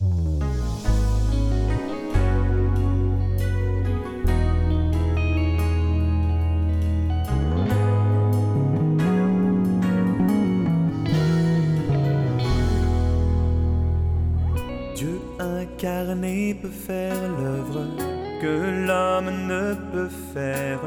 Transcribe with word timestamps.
Dieu 0.00 0.10
incarné 15.40 16.54
peut 16.62 16.68
faire 16.68 17.16
l'œuvre 17.36 17.84
que 18.40 18.86
l'homme 18.86 19.48
ne 19.48 19.74
peut 19.90 20.08
faire, 20.32 20.78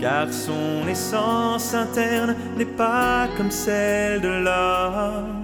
car 0.00 0.32
son 0.32 0.86
essence 0.88 1.74
interne 1.74 2.36
n'est 2.56 2.64
pas 2.64 3.26
comme 3.36 3.50
celle 3.50 4.20
de 4.20 4.28
l'homme. 4.28 5.43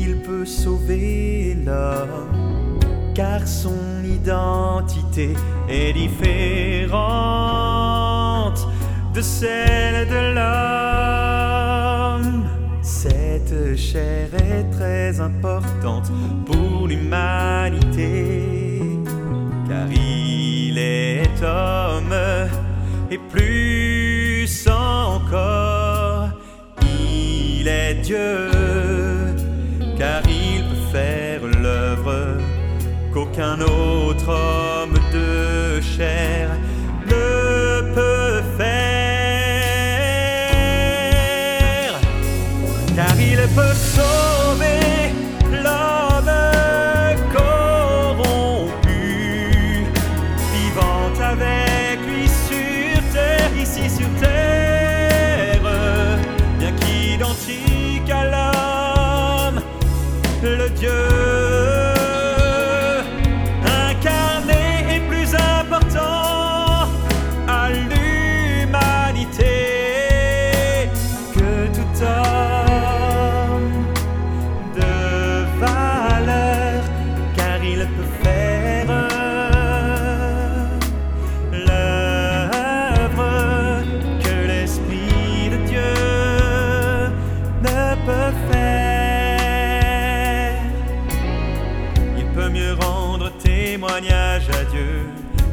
Il 0.00 0.18
peut 0.18 0.44
sauver 0.46 1.56
l'homme, 1.66 2.78
car 3.16 3.48
son 3.48 4.04
identité 4.04 5.34
est 5.68 5.92
différente 5.92 6.98
de 9.12 9.20
celle 9.20 10.06
de 10.06 10.34
l'homme. 10.36 11.58
Cette 12.80 13.76
chair 13.76 14.28
est 14.34 14.70
très 14.70 15.18
importante 15.20 16.12
pour 16.46 16.86
l'humanité, 16.86 18.32
car 19.68 19.90
il 19.90 20.78
est 20.78 21.42
homme 21.42 22.14
et 23.10 23.18
plus 23.18 24.68
encore, 24.68 26.28
il 26.82 27.66
est 27.66 27.94
Dieu, 27.94 28.48
sauver 43.74 45.12
l'homme 45.50 46.32
corrompu, 47.34 48.96
vivant 50.52 51.12
avec 51.22 51.98
lui 52.06 52.28
sur 52.28 53.12
terre, 53.12 53.50
ici 53.60 53.88
sur 53.90 54.08
terre, 54.20 55.62
bien 56.58 56.72
qu'identique 56.72 58.10
à 58.10 58.24
l'homme, 58.24 59.60
le 60.42 60.68
Dieu 60.70 61.17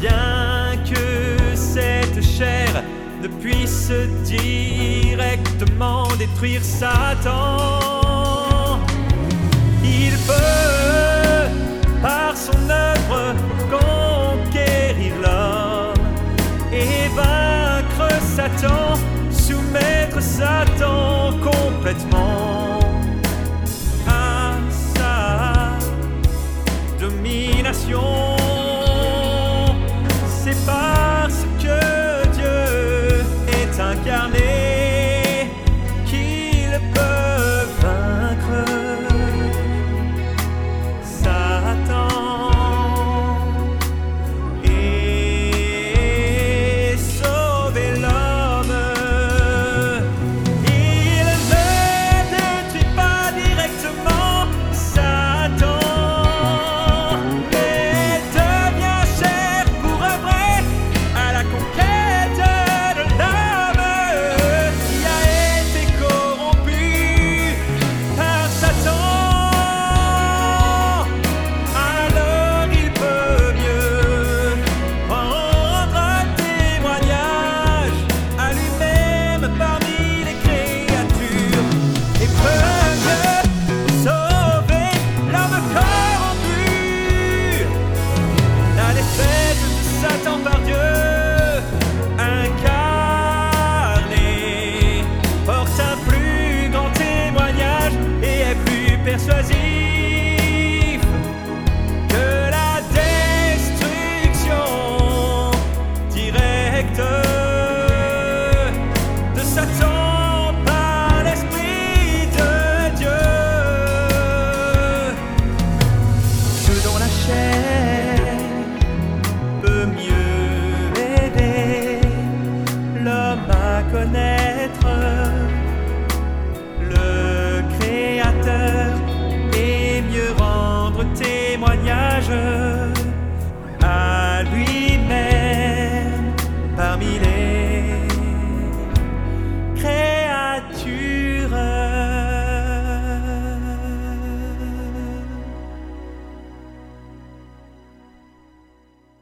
Bien 0.00 0.76
que 0.84 1.54
cette 1.54 2.22
chair 2.22 2.82
ne 3.22 3.28
puisse 3.28 3.92
directement 4.24 6.08
détruire 6.18 6.62
Satan, 6.62 8.01
Satan 20.22 21.32
complètement 21.42 22.78
à 24.06 24.54
sa 24.94 25.78
domination. 27.00 28.21